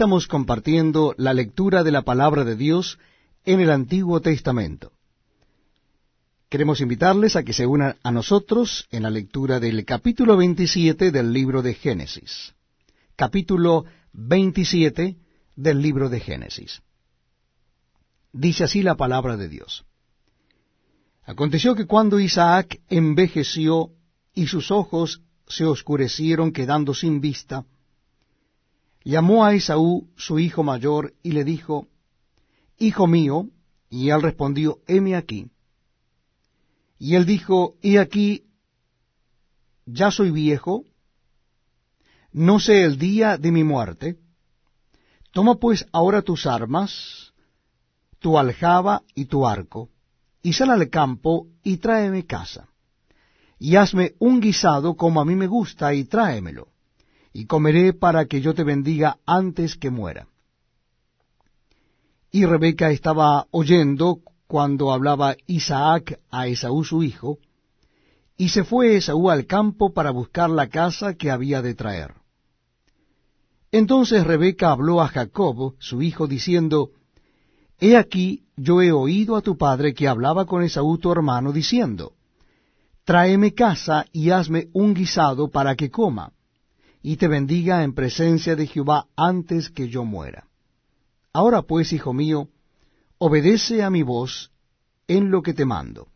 estamos 0.00 0.28
compartiendo 0.28 1.14
la 1.18 1.34
lectura 1.34 1.82
de 1.82 1.90
la 1.90 2.00
palabra 2.00 2.42
de 2.42 2.56
Dios 2.56 2.98
en 3.44 3.60
el 3.60 3.70
Antiguo 3.70 4.22
Testamento. 4.22 4.92
Queremos 6.48 6.80
invitarles 6.80 7.36
a 7.36 7.42
que 7.42 7.52
se 7.52 7.66
unan 7.66 7.96
a 8.02 8.10
nosotros 8.10 8.88
en 8.90 9.02
la 9.02 9.10
lectura 9.10 9.60
del 9.60 9.84
capítulo 9.84 10.38
27 10.38 11.10
del 11.10 11.34
libro 11.34 11.60
de 11.60 11.74
Génesis. 11.74 12.54
Capítulo 13.14 13.84
27 14.14 15.18
del 15.56 15.82
libro 15.82 16.08
de 16.08 16.20
Génesis. 16.20 16.80
Dice 18.32 18.64
así 18.64 18.82
la 18.82 18.94
palabra 18.94 19.36
de 19.36 19.50
Dios. 19.50 19.84
Aconteció 21.24 21.74
que 21.74 21.84
cuando 21.84 22.18
Isaac 22.18 22.80
envejeció 22.88 23.90
y 24.32 24.46
sus 24.46 24.70
ojos 24.70 25.20
se 25.46 25.66
oscurecieron 25.66 26.52
quedando 26.52 26.94
sin 26.94 27.20
vista, 27.20 27.66
llamó 29.04 29.44
a 29.44 29.54
Esaú 29.54 30.08
su 30.16 30.38
hijo 30.38 30.62
mayor 30.62 31.14
y 31.22 31.32
le 31.32 31.44
dijo, 31.44 31.88
Hijo 32.78 33.06
mío, 33.06 33.48
y 33.88 34.10
él 34.10 34.22
respondió, 34.22 34.80
heme 34.86 35.16
aquí. 35.16 35.50
Y 36.98 37.14
él 37.14 37.26
dijo, 37.26 37.76
He 37.82 37.98
aquí, 37.98 38.44
ya 39.86 40.10
soy 40.10 40.30
viejo, 40.30 40.84
no 42.32 42.60
sé 42.60 42.84
el 42.84 42.98
día 42.98 43.36
de 43.36 43.50
mi 43.50 43.64
muerte. 43.64 44.18
Toma 45.32 45.56
pues 45.56 45.86
ahora 45.92 46.22
tus 46.22 46.46
armas, 46.46 47.32
tu 48.18 48.38
aljaba 48.38 49.02
y 49.14 49.26
tu 49.26 49.46
arco, 49.46 49.90
y 50.42 50.52
sal 50.52 50.70
al 50.70 50.88
campo 50.90 51.48
y 51.62 51.78
tráeme 51.78 52.26
casa. 52.26 52.68
Y 53.58 53.76
hazme 53.76 54.14
un 54.18 54.40
guisado 54.40 54.96
como 54.96 55.20
a 55.20 55.24
mí 55.24 55.36
me 55.36 55.46
gusta 55.46 55.92
y 55.94 56.04
tráemelo 56.04 56.68
y 57.32 57.46
comeré 57.46 57.92
para 57.92 58.26
que 58.26 58.40
yo 58.40 58.54
te 58.54 58.64
bendiga 58.64 59.18
antes 59.26 59.76
que 59.76 59.90
muera. 59.90 60.28
Y 62.32 62.44
Rebeca 62.44 62.90
estaba 62.90 63.46
oyendo 63.50 64.20
cuando 64.46 64.92
hablaba 64.92 65.36
Isaac 65.46 66.20
a 66.30 66.46
Esaú 66.46 66.84
su 66.84 67.02
hijo, 67.02 67.38
y 68.36 68.48
se 68.48 68.64
fue 68.64 68.96
Esaú 68.96 69.30
al 69.30 69.46
campo 69.46 69.92
para 69.92 70.10
buscar 70.10 70.50
la 70.50 70.68
casa 70.68 71.14
que 71.14 71.30
había 71.30 71.62
de 71.62 71.74
traer. 71.74 72.14
Entonces 73.70 74.26
Rebeca 74.26 74.72
habló 74.72 75.00
a 75.00 75.08
Jacob, 75.08 75.74
su 75.78 76.02
hijo, 76.02 76.26
diciendo, 76.26 76.90
He 77.78 77.96
aquí 77.96 78.44
yo 78.56 78.82
he 78.82 78.92
oído 78.92 79.36
a 79.36 79.42
tu 79.42 79.56
padre 79.56 79.94
que 79.94 80.08
hablaba 80.08 80.46
con 80.46 80.62
Esaú 80.62 80.98
tu 80.98 81.12
hermano, 81.12 81.52
diciendo, 81.52 82.14
Tráeme 83.04 83.54
casa 83.54 84.06
y 84.12 84.30
hazme 84.30 84.68
un 84.72 84.94
guisado 84.94 85.48
para 85.48 85.76
que 85.76 85.90
coma 85.90 86.32
y 87.02 87.16
te 87.16 87.28
bendiga 87.28 87.82
en 87.82 87.94
presencia 87.94 88.56
de 88.56 88.66
Jehová 88.66 89.06
antes 89.16 89.70
que 89.70 89.88
yo 89.88 90.04
muera. 90.04 90.46
Ahora 91.32 91.62
pues, 91.62 91.92
hijo 91.92 92.12
mío, 92.12 92.48
obedece 93.18 93.82
a 93.82 93.90
mi 93.90 94.02
voz 94.02 94.50
en 95.08 95.30
lo 95.30 95.42
que 95.42 95.54
te 95.54 95.64
mando. 95.64 96.08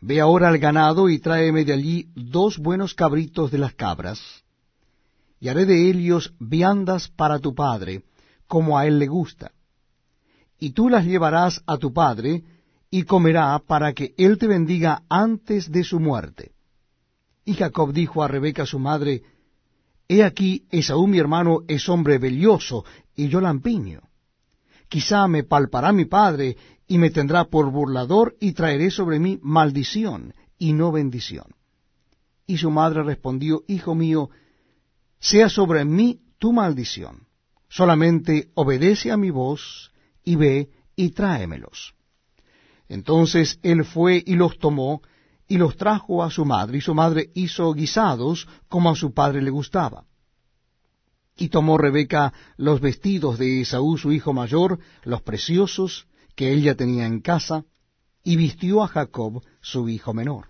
Ve 0.00 0.20
ahora 0.20 0.48
al 0.48 0.58
ganado 0.58 1.08
y 1.08 1.18
tráeme 1.18 1.64
de 1.64 1.72
allí 1.72 2.08
dos 2.14 2.58
buenos 2.58 2.94
cabritos 2.94 3.50
de 3.50 3.58
las 3.58 3.74
cabras, 3.74 4.20
y 5.40 5.48
haré 5.48 5.66
de 5.66 5.88
ellos 5.88 6.34
viandas 6.38 7.08
para 7.08 7.38
tu 7.38 7.54
padre, 7.54 8.02
como 8.46 8.78
a 8.78 8.86
él 8.86 8.98
le 8.98 9.06
gusta. 9.06 9.52
Y 10.58 10.70
tú 10.70 10.88
las 10.88 11.04
llevarás 11.04 11.62
a 11.66 11.78
tu 11.78 11.92
padre, 11.92 12.44
y 12.90 13.02
comerá 13.02 13.58
para 13.58 13.92
que 13.92 14.14
él 14.16 14.38
te 14.38 14.46
bendiga 14.46 15.02
antes 15.08 15.70
de 15.70 15.84
su 15.84 15.98
muerte 15.98 16.55
y 17.46 17.54
Jacob 17.54 17.92
dijo 17.92 18.22
a 18.22 18.28
Rebeca 18.28 18.66
su 18.66 18.78
madre, 18.80 19.22
He 20.08 20.24
aquí, 20.24 20.66
Esaú 20.70 21.06
mi 21.06 21.18
hermano 21.18 21.60
es 21.68 21.88
hombre 21.88 22.18
belioso, 22.18 22.84
y 23.14 23.28
yo 23.28 23.40
lampiño. 23.40 24.00
Quizá 24.88 25.26
me 25.28 25.44
palpará 25.44 25.92
mi 25.92 26.06
padre, 26.06 26.56
y 26.88 26.98
me 26.98 27.10
tendrá 27.10 27.44
por 27.44 27.70
burlador, 27.70 28.36
y 28.40 28.52
traeré 28.52 28.90
sobre 28.90 29.20
mí 29.20 29.38
maldición, 29.42 30.34
y 30.58 30.72
no 30.72 30.90
bendición. 30.90 31.54
Y 32.48 32.58
su 32.58 32.70
madre 32.70 33.04
respondió, 33.04 33.62
Hijo 33.68 33.94
mío, 33.94 34.28
sea 35.20 35.48
sobre 35.48 35.84
mí 35.84 36.20
tu 36.38 36.52
maldición. 36.52 37.28
Solamente 37.68 38.50
obedece 38.54 39.12
a 39.12 39.16
mi 39.16 39.30
voz, 39.30 39.92
y 40.24 40.34
ve, 40.34 40.70
y 40.96 41.10
tráemelos. 41.10 41.94
Entonces 42.88 43.60
él 43.62 43.84
fue 43.84 44.22
y 44.26 44.34
los 44.34 44.58
tomó, 44.58 45.02
y 45.48 45.58
los 45.58 45.76
trajo 45.76 46.22
a 46.22 46.30
su 46.30 46.44
madre, 46.44 46.78
y 46.78 46.80
su 46.80 46.94
madre 46.94 47.30
hizo 47.34 47.72
guisados 47.72 48.48
como 48.68 48.90
a 48.90 48.96
su 48.96 49.12
padre 49.12 49.42
le 49.42 49.50
gustaba. 49.50 50.04
Y 51.36 51.48
tomó 51.48 51.78
Rebeca 51.78 52.32
los 52.56 52.80
vestidos 52.80 53.38
de 53.38 53.60
Esaú 53.60 53.98
su 53.98 54.12
hijo 54.12 54.32
mayor, 54.32 54.78
los 55.04 55.22
preciosos 55.22 56.06
que 56.34 56.52
ella 56.52 56.74
tenía 56.74 57.06
en 57.06 57.20
casa, 57.20 57.64
y 58.24 58.36
vistió 58.36 58.82
a 58.82 58.88
Jacob 58.88 59.42
su 59.60 59.88
hijo 59.88 60.12
menor. 60.12 60.48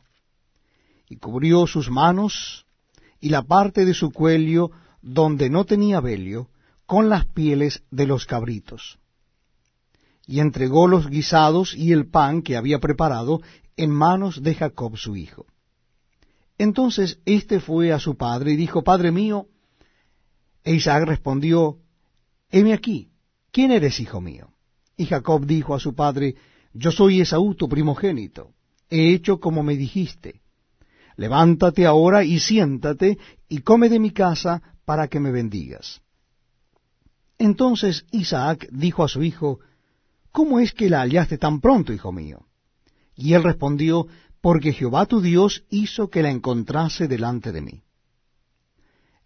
Y 1.08 1.16
cubrió 1.16 1.66
sus 1.66 1.90
manos 1.90 2.66
y 3.20 3.28
la 3.28 3.42
parte 3.42 3.84
de 3.84 3.94
su 3.94 4.12
cuello 4.12 4.70
donde 5.02 5.50
no 5.50 5.64
tenía 5.64 6.00
velio, 6.00 6.48
con 6.86 7.08
las 7.08 7.26
pieles 7.26 7.82
de 7.90 8.06
los 8.06 8.26
cabritos. 8.26 8.98
Y 10.26 10.40
entregó 10.40 10.88
los 10.88 11.08
guisados 11.08 11.74
y 11.74 11.92
el 11.92 12.08
pan 12.08 12.42
que 12.42 12.56
había 12.56 12.78
preparado 12.78 13.40
en 13.76 13.90
manos 13.90 14.42
de 14.42 14.54
Jacob 14.54 14.96
su 14.96 15.16
hijo. 15.16 15.46
Entonces 16.58 17.18
éste 17.24 17.60
fue 17.60 17.92
a 17.92 17.98
su 17.98 18.16
padre 18.16 18.52
y 18.52 18.56
dijo, 18.56 18.82
Padre 18.82 19.12
mío, 19.12 19.46
e 20.64 20.74
Isaac 20.74 21.04
respondió, 21.04 21.78
Heme 22.50 22.72
aquí, 22.72 23.10
¿quién 23.52 23.70
eres, 23.70 24.00
hijo 24.00 24.20
mío? 24.20 24.50
Y 24.96 25.06
Jacob 25.06 25.44
dijo 25.44 25.74
a 25.74 25.80
su 25.80 25.94
padre, 25.94 26.36
Yo 26.72 26.90
soy 26.90 27.20
Esaú, 27.20 27.54
tu 27.54 27.68
primogénito, 27.68 28.52
he 28.88 29.12
hecho 29.12 29.38
como 29.38 29.62
me 29.62 29.76
dijiste. 29.76 30.40
Levántate 31.16 31.86
ahora 31.86 32.24
y 32.24 32.40
siéntate 32.40 33.18
y 33.48 33.58
come 33.58 33.88
de 33.88 33.98
mi 33.98 34.10
casa 34.10 34.62
para 34.84 35.08
que 35.08 35.20
me 35.20 35.30
bendigas. 35.30 36.00
Entonces 37.38 38.06
Isaac 38.10 38.68
dijo 38.70 39.04
a 39.04 39.08
su 39.08 39.22
hijo, 39.22 39.60
¿Cómo 40.32 40.60
es 40.60 40.72
que 40.72 40.90
la 40.90 41.00
hallaste 41.00 41.38
tan 41.38 41.60
pronto, 41.60 41.92
hijo 41.92 42.12
mío? 42.12 42.46
Y 43.16 43.32
él 43.32 43.42
respondió, 43.42 44.06
porque 44.42 44.72
Jehová 44.72 45.06
tu 45.06 45.20
Dios 45.20 45.64
hizo 45.70 46.08
que 46.08 46.22
la 46.22 46.30
encontrase 46.30 47.08
delante 47.08 47.50
de 47.50 47.62
mí. 47.62 47.82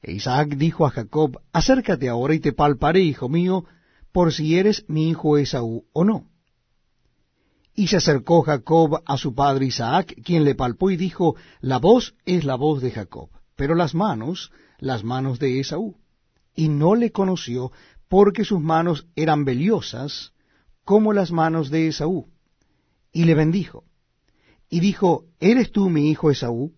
E 0.01 0.12
Isaac 0.12 0.56
dijo 0.56 0.87
a 0.87 0.91
Jacob, 0.91 1.43
acércate 1.53 2.09
ahora 2.09 2.34
y 2.34 2.41
te 2.41 2.53
palparé, 2.53 3.00
hijo 3.00 3.29
mío, 3.29 3.65
por 4.12 4.33
si 4.33 4.56
eres 4.56 4.84
mi 4.89 5.11
hijo 5.11 5.37
Esaú 5.37 5.84
o 5.93 6.05
no. 6.05 6.27
Y 7.75 7.89
se 7.89 7.97
acercó 7.97 8.43
Jacob 8.43 9.03
a 9.05 9.17
su 9.19 9.34
padre 9.34 9.67
Isaac, 9.67 10.15
quien 10.25 10.45
le 10.45 10.55
palpó 10.55 10.91
y 10.91 10.97
dijo, 10.97 11.37
la 11.61 11.79
voz 11.79 12.15
es 12.25 12.45
la 12.45 12.55
voz 12.55 12.81
de 12.81 12.93
Jacob, 12.93 13.29
pero 13.56 13.75
las 13.75 13.95
manos, 13.95 14.53
las 14.79 15.05
manos 15.05 15.39
de 15.39 15.61
Esaú. 15.61 15.97
Y 16.55 16.69
no 16.69 16.95
le 16.95 17.12
conoció, 17.12 17.73
porque 18.09 18.45
sus 18.45 18.61
manos 18.61 19.06
eran 19.17 19.45
veliosas, 19.45 20.33
como 20.84 21.12
las 21.12 21.31
manos 21.31 21.71
de 21.71 21.89
Esaú 21.89 22.30
y 23.12 23.25
le 23.25 23.34
bendijo. 23.34 23.84
Y 24.69 24.81
dijo, 24.81 25.25
¿Eres 25.41 25.72
tú 25.72 25.91
mi 25.91 26.10
hijo 26.10 26.31
Esaú? 26.31 26.72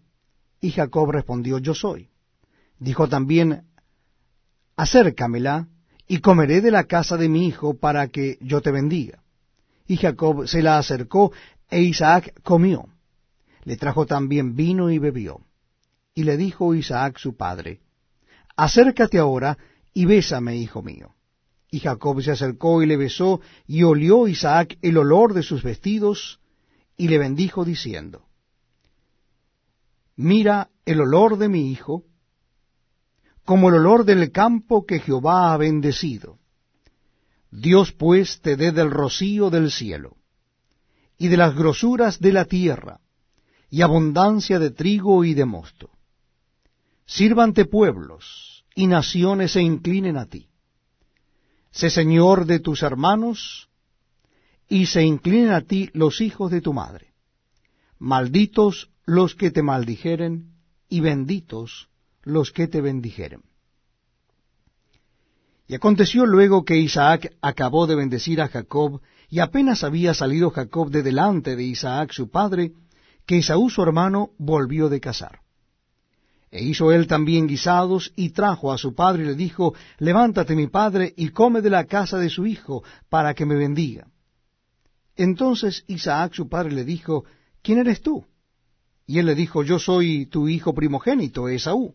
Y 0.61 0.71
Jacob 0.71 1.11
respondió, 1.11 1.59
Yo 1.59 1.75
soy. 1.75 2.11
Dijo 2.79 3.09
también, 3.09 3.67
Acércamela, 4.77 5.69
y 6.09 6.19
comeré 6.19 6.61
de 6.61 6.71
la 6.71 6.85
casa 6.85 7.17
de 7.17 7.29
mi 7.29 7.47
hijo 7.47 7.75
para 7.75 8.09
que 8.09 8.39
yo 8.41 8.61
te 8.61 8.71
bendiga. 8.71 9.23
Y 9.87 9.97
Jacob 9.97 10.47
se 10.47 10.63
la 10.63 10.79
acercó, 10.79 11.33
e 11.71 11.83
Isaac 11.83 12.35
comió. 12.43 12.89
Le 13.65 13.77
trajo 13.77 14.07
también 14.07 14.55
vino 14.55 14.91
y 14.91 14.99
bebió. 14.99 15.41
Y 16.15 16.25
le 16.25 16.37
dijo 16.37 16.75
Isaac 16.75 17.19
su 17.19 17.37
padre, 17.37 17.81
Acércate 18.57 19.19
ahora 19.19 19.57
y 19.95 20.05
bésame, 20.05 20.57
hijo 20.57 20.83
mío. 20.83 21.15
Y 21.73 21.81
Jacob 21.81 22.21
se 22.21 22.33
acercó 22.33 22.83
y 22.83 22.87
le 22.87 22.99
besó, 22.99 23.41
y 23.67 23.83
olió 23.83 24.29
Isaac 24.29 24.77
el 24.83 24.99
olor 24.99 25.33
de 25.33 25.43
sus 25.43 25.63
vestidos, 25.63 26.39
y 26.99 27.09
le 27.09 27.17
bendijo 27.17 27.65
diciendo, 27.65 28.27
Mira 30.15 30.69
el 30.85 31.01
olor 31.01 31.39
de 31.39 31.49
mi 31.49 31.73
hijo, 31.73 32.05
como 33.47 33.71
el 33.71 33.77
olor 33.77 34.05
del 34.05 34.31
campo 34.33 34.85
que 34.85 35.01
Jehová 35.01 35.55
ha 35.55 35.57
bendecido. 35.57 36.39
Dios 37.51 37.93
pues 37.93 38.43
te 38.43 38.57
dé 38.57 38.71
del 38.73 38.91
rocío 38.91 39.49
del 39.49 39.71
cielo, 39.71 40.19
y 41.17 41.29
de 41.29 41.39
las 41.39 41.55
grosuras 41.55 42.21
de 42.21 42.35
la 42.35 42.45
tierra, 42.45 43.01
y 43.71 43.81
abundancia 43.81 44.59
de 44.59 44.73
trigo 44.73 45.25
y 45.25 45.33
de 45.33 45.47
mosto. 45.47 45.89
Sírvante 47.07 47.65
pueblos, 47.65 48.67
y 48.75 48.89
naciones 48.89 49.53
se 49.53 49.63
inclinen 49.63 50.19
a 50.19 50.27
ti 50.27 50.52
sé 51.73 51.91
señor 51.91 52.47
de 52.47 52.61
tus 52.61 52.83
hermanos, 52.83 53.69
y 54.69 54.87
se 54.87 55.03
inclinen 55.03 55.51
a 55.51 55.63
ti 55.63 55.91
los 55.93 56.21
hijos 56.21 56.51
de 56.51 56.61
tu 56.61 56.73
madre. 56.73 57.13
Malditos 57.99 58.91
los 59.05 59.35
que 59.35 59.51
te 59.51 59.63
maldijeren, 59.63 60.53
y 60.89 61.01
benditos 61.01 61.89
los 62.23 62.53
que 62.53 62.69
te 62.69 62.81
bendijeren. 62.81 63.43
Y 65.67 65.75
aconteció 65.75 66.27
luego 66.27 66.65
que 66.65 66.77
Isaac 66.77 67.35
acabó 67.41 67.87
de 67.87 67.95
bendecir 67.95 68.43
a 68.43 68.49
Jacob, 68.49 69.01
y 69.31 69.39
apenas 69.39 69.85
había 69.85 70.13
salido 70.13 70.51
Jacob 70.51 70.91
de 70.91 71.03
delante 71.03 71.57
de 71.57 71.65
Isaac 71.65 72.13
su 72.13 72.31
padre, 72.31 72.73
que 73.27 73.39
Esaú 73.39 73.71
su 73.71 73.83
hermano 73.83 74.31
volvió 74.39 74.89
de 74.91 75.01
cazar. 75.01 75.41
E 76.53 76.63
hizo 76.63 76.93
él 76.93 77.07
también 77.07 77.49
guisados, 77.49 78.13
y 78.15 78.31
trajo 78.31 78.73
a 78.73 78.79
su 78.79 78.95
padre 78.95 79.25
y 79.25 79.27
le 79.27 79.35
dijo, 79.35 79.75
Levántate 79.99 80.55
mi 80.55 80.67
padre, 80.69 81.15
y 81.17 81.31
come 81.31 81.63
de 81.63 81.71
la 81.71 81.87
casa 81.87 82.19
de 82.19 82.29
su 82.29 82.47
hijo, 82.47 82.85
para 83.09 83.33
que 83.33 83.47
me 83.47 83.57
bendiga. 83.57 84.07
Entonces 85.17 85.85
Isaac 85.89 86.35
su 86.35 86.49
padre 86.49 86.73
le 86.73 86.85
dijo, 86.85 87.25
¿quién 87.63 87.79
eres 87.79 88.03
tú? 88.03 88.25
Y 89.07 89.19
él 89.19 89.27
le 89.27 89.35
dijo, 89.35 89.63
yo 89.63 89.79
soy 89.79 90.27
tu 90.27 90.49
hijo 90.49 90.75
primogénito, 90.75 91.49
Esaú. 91.49 91.95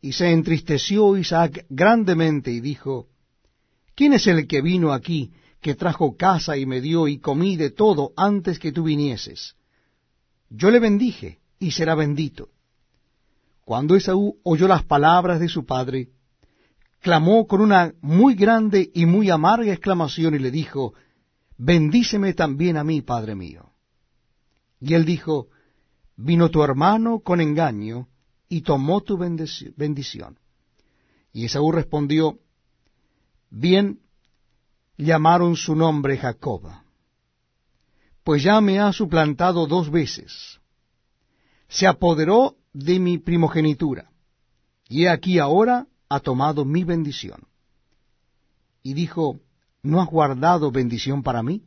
Y 0.00 0.12
se 0.12 0.30
entristeció 0.30 1.16
Isaac 1.16 1.66
grandemente 1.68 2.52
y 2.52 2.60
dijo, 2.60 3.08
¿quién 3.94 4.12
es 4.12 4.26
el 4.28 4.46
que 4.46 4.62
vino 4.62 4.92
aquí, 4.92 5.32
que 5.60 5.74
trajo 5.74 6.16
casa 6.16 6.56
y 6.56 6.66
me 6.66 6.80
dio 6.80 7.08
y 7.08 7.18
comí 7.18 7.56
de 7.56 7.70
todo 7.70 8.12
antes 8.16 8.58
que 8.58 8.70
tú 8.70 8.84
vinieses? 8.84 9.56
Yo 10.50 10.70
le 10.70 10.78
bendije 10.78 11.38
y 11.58 11.70
será 11.70 11.94
bendito. 11.94 12.48
Cuando 13.64 13.96
Esaú 13.96 14.38
oyó 14.44 14.66
las 14.66 14.84
palabras 14.84 15.40
de 15.40 15.48
su 15.48 15.66
padre, 15.66 16.08
clamó 17.00 17.46
con 17.46 17.60
una 17.60 17.92
muy 18.00 18.34
grande 18.34 18.90
y 18.94 19.06
muy 19.06 19.30
amarga 19.30 19.72
exclamación 19.72 20.34
y 20.34 20.38
le 20.38 20.50
dijo, 20.50 20.94
Bendíceme 21.56 22.34
también 22.34 22.76
a 22.76 22.84
mí, 22.84 23.02
padre 23.02 23.34
mío. 23.34 23.72
Y 24.80 24.94
él 24.94 25.04
dijo, 25.04 25.48
Vino 26.16 26.50
tu 26.50 26.62
hermano 26.62 27.20
con 27.20 27.40
engaño 27.40 28.08
y 28.48 28.62
tomó 28.62 29.02
tu 29.02 29.18
bendición. 29.18 30.38
Y 31.32 31.44
Esaú 31.44 31.72
respondió, 31.72 32.38
Bien, 33.50 34.00
llamaron 34.96 35.56
su 35.56 35.74
nombre 35.74 36.16
Jacob, 36.16 36.62
pues 38.24 38.42
ya 38.42 38.60
me 38.60 38.78
ha 38.78 38.92
suplantado 38.92 39.66
dos 39.66 39.90
veces. 39.90 40.60
Se 41.68 41.86
apoderó 41.86 42.56
de 42.72 42.98
mi 42.98 43.18
primogenitura, 43.18 44.10
y 44.88 45.04
he 45.04 45.08
aquí 45.08 45.38
ahora 45.38 45.86
ha 46.08 46.20
tomado 46.20 46.64
mi 46.64 46.84
bendición. 46.84 47.46
Y 48.82 48.94
dijo, 48.94 49.40
¿no 49.82 50.00
has 50.00 50.08
guardado 50.08 50.70
bendición 50.70 51.22
para 51.22 51.42
mí? 51.42 51.62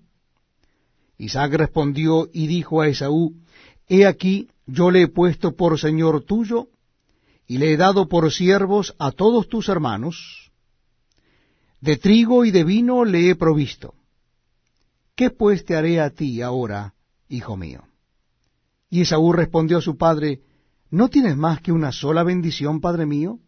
Isaac 1.18 1.54
respondió 1.54 2.30
y 2.34 2.48
dijo 2.48 2.82
a 2.82 2.88
Esaú, 2.88 3.36
He 3.88 4.08
aquí, 4.08 4.50
yo 4.66 4.90
le 4.90 5.04
he 5.04 5.08
puesto 5.08 5.56
por 5.56 5.80
señor 5.80 6.24
tuyo, 6.24 6.70
y 7.46 7.58
le 7.58 7.74
he 7.74 7.78
dado 7.78 8.08
por 8.08 8.32
siervos 8.32 8.96
a 8.98 9.12
todos 9.12 9.50
tus 9.50 9.70
hermanos, 9.70 10.52
de 11.82 11.98
trigo 11.98 12.46
y 12.46 12.52
de 12.52 12.64
vino 12.64 13.06
le 13.06 13.30
he 13.30 13.36
provisto. 13.36 13.96
¿Qué 15.16 15.30
pues 15.30 15.66
te 15.66 15.76
haré 15.76 16.00
a 16.00 16.10
ti 16.12 16.42
ahora, 16.42 16.94
hijo 17.28 17.58
mío? 17.58 17.84
Y 18.92 19.02
Esaú 19.02 19.32
respondió 19.32 19.78
a 19.78 19.82
su 19.82 19.98
padre, 19.98 20.42
¿No 20.92 21.08
tienes 21.08 21.38
más 21.38 21.62
que 21.62 21.72
una 21.72 21.94
sola 21.94 22.24
bendición, 22.24 22.82
padre 22.82 23.06
mío? 23.06 23.40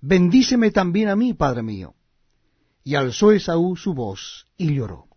Bendíceme 0.00 0.70
también 0.70 1.08
a 1.08 1.16
mí, 1.16 1.34
padre 1.34 1.64
mío. 1.64 1.96
Y 2.84 2.94
alzó 2.94 3.32
Esaú 3.32 3.76
su 3.76 3.92
voz 3.92 4.46
y 4.56 4.72
lloró. 4.72 5.08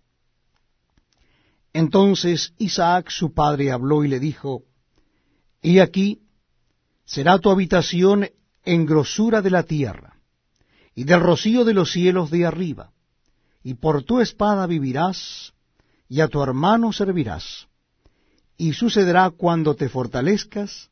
Entonces 1.73 2.53
Isaac 2.57 3.11
su 3.11 3.33
padre 3.33 3.71
habló 3.71 4.03
y 4.03 4.07
le 4.07 4.19
dijo, 4.19 4.63
He 5.61 5.79
aquí, 5.79 6.23
será 7.05 7.37
tu 7.37 7.51
habitación 7.51 8.27
en 8.63 8.85
grosura 8.87 9.43
de 9.43 9.51
la 9.51 9.63
tierra, 9.63 10.17
y 10.95 11.03
del 11.03 11.19
rocío 11.19 11.65
de 11.65 11.75
los 11.75 11.91
cielos 11.91 12.31
de 12.31 12.47
arriba, 12.47 12.93
y 13.61 13.75
por 13.75 14.03
tu 14.03 14.21
espada 14.21 14.65
vivirás, 14.65 15.53
y 16.09 16.21
a 16.21 16.29
tu 16.29 16.41
hermano 16.41 16.91
servirás. 16.91 17.67
Y 18.57 18.73
sucederá 18.73 19.31
cuando 19.31 19.75
te 19.75 19.89
fortalezcas, 19.89 20.89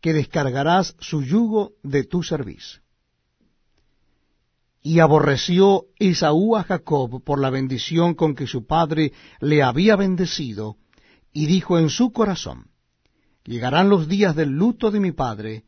que 0.00 0.12
descargarás 0.12 0.96
su 0.98 1.22
yugo 1.22 1.72
de 1.82 2.04
tu 2.04 2.22
servicio. 2.22 2.82
Y 4.82 4.98
aborreció 4.98 5.86
Esaú 5.98 6.56
a 6.56 6.64
Jacob 6.64 7.22
por 7.22 7.40
la 7.40 7.50
bendición 7.50 8.14
con 8.14 8.34
que 8.34 8.48
su 8.48 8.66
padre 8.66 9.12
le 9.40 9.62
había 9.62 9.94
bendecido, 9.94 10.76
y 11.32 11.46
dijo 11.46 11.78
en 11.78 11.88
su 11.88 12.12
corazón, 12.12 12.66
Llegarán 13.44 13.88
los 13.88 14.06
días 14.08 14.36
del 14.36 14.50
luto 14.50 14.90
de 14.90 15.00
mi 15.00 15.12
padre, 15.12 15.64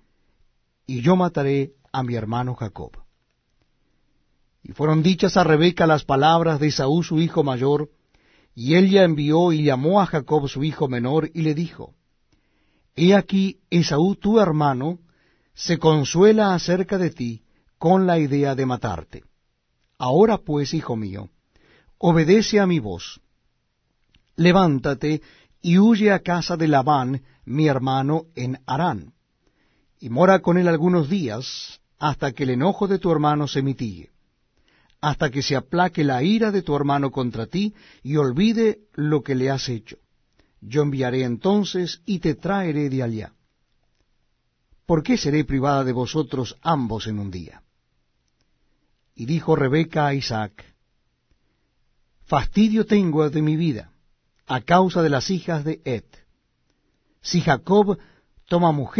y 0.86 1.00
yo 1.00 1.16
mataré 1.16 1.72
a 1.92 2.02
mi 2.02 2.14
hermano 2.14 2.54
Jacob. 2.54 2.92
Y 4.62 4.72
fueron 4.72 5.02
dichas 5.02 5.36
a 5.36 5.44
Rebeca 5.44 5.86
las 5.86 6.04
palabras 6.04 6.60
de 6.60 6.68
Esaú 6.68 7.02
su 7.02 7.20
hijo 7.20 7.42
mayor, 7.42 7.90
y 8.54 8.76
ella 8.76 9.04
envió 9.04 9.52
y 9.52 9.64
llamó 9.64 10.00
a 10.00 10.06
Jacob 10.06 10.48
su 10.48 10.62
hijo 10.62 10.88
menor, 10.88 11.30
y 11.34 11.42
le 11.42 11.54
dijo, 11.54 11.94
He 12.94 13.14
aquí 13.14 13.60
Esaú 13.70 14.14
tu 14.14 14.38
hermano 14.38 15.00
se 15.54 15.78
consuela 15.78 16.54
acerca 16.54 16.98
de 16.98 17.10
ti, 17.10 17.42
con 17.78 18.06
la 18.06 18.18
idea 18.18 18.54
de 18.54 18.66
matarte. 18.66 19.24
Ahora 19.98 20.38
pues, 20.38 20.74
hijo 20.74 20.96
mío, 20.96 21.30
obedece 21.98 22.60
a 22.60 22.66
mi 22.66 22.78
voz. 22.78 23.20
Levántate 24.36 25.22
y 25.60 25.78
huye 25.78 26.12
a 26.12 26.20
casa 26.20 26.56
de 26.56 26.68
Labán, 26.68 27.22
mi 27.44 27.68
hermano, 27.68 28.24
en 28.34 28.60
Harán, 28.66 29.14
y 30.00 30.10
mora 30.10 30.40
con 30.40 30.58
él 30.58 30.68
algunos 30.68 31.08
días, 31.08 31.80
hasta 31.98 32.32
que 32.32 32.42
el 32.42 32.50
enojo 32.50 32.86
de 32.88 32.98
tu 32.98 33.10
hermano 33.10 33.46
se 33.48 33.62
mitigue, 33.62 34.10
hasta 35.04 35.30
que 35.30 35.42
se 35.42 35.54
aplaque 35.54 36.02
la 36.02 36.22
ira 36.22 36.50
de 36.50 36.62
tu 36.62 36.74
hermano 36.74 37.10
contra 37.10 37.46
ti, 37.46 37.74
y 38.02 38.16
olvide 38.16 38.78
lo 38.94 39.22
que 39.22 39.34
le 39.34 39.50
has 39.50 39.68
hecho. 39.68 39.98
Yo 40.62 40.80
enviaré 40.80 41.24
entonces 41.24 42.00
y 42.06 42.20
te 42.20 42.34
traeré 42.34 42.88
de 42.88 43.02
allá. 43.02 43.34
¿Por 44.86 45.02
qué 45.02 45.18
seré 45.18 45.44
privada 45.44 45.84
de 45.84 45.92
vosotros 45.92 46.56
ambos 46.62 47.06
en 47.06 47.18
un 47.18 47.30
día? 47.30 47.62
Y 49.14 49.26
dijo 49.26 49.54
Rebeca 49.54 50.06
a 50.06 50.14
Isaac, 50.14 50.74
Fastidio 52.24 52.86
tengo 52.86 53.28
de 53.28 53.42
mi 53.42 53.56
vida, 53.56 53.92
a 54.46 54.62
causa 54.62 55.02
de 55.02 55.10
las 55.10 55.28
hijas 55.28 55.64
de 55.64 55.82
Ed. 55.84 56.04
Si 57.20 57.42
Jacob 57.42 57.98
toma 58.48 58.72
mujer, 58.72 58.92